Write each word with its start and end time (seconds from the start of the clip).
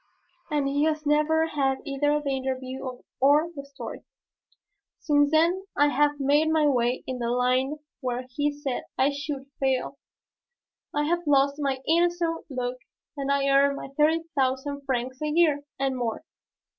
And 0.49 0.67
he 0.67 0.85
has 0.85 1.05
never 1.05 1.45
had 1.45 1.77
either 1.85 2.19
the 2.19 2.31
interview 2.35 2.79
or 3.19 3.51
the 3.55 3.63
story. 3.63 4.01
Since 4.97 5.29
then 5.29 5.67
I 5.77 5.89
have 5.89 6.19
made 6.19 6.49
my 6.49 6.65
way 6.65 7.03
in 7.05 7.19
the 7.19 7.29
line 7.29 7.77
where 7.99 8.25
he 8.27 8.51
said 8.51 8.85
I 8.97 9.11
should 9.11 9.45
fail. 9.59 9.99
I 10.91 11.03
have 11.03 11.27
lost 11.27 11.59
my 11.61 11.81
innocent 11.87 12.47
look 12.49 12.79
and 13.15 13.31
I 13.31 13.47
earn 13.47 13.75
my 13.75 13.89
thirty 13.95 14.23
thousand 14.35 14.85
francs 14.87 15.21
a 15.21 15.27
year, 15.27 15.61
and 15.77 15.95
more. 15.95 16.23